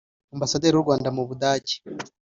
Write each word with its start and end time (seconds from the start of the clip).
Ambasaderi 0.35 0.73
w’u 0.75 0.85
Rwanda 0.85 1.09
mu 1.15 1.23
Budage 1.29 1.75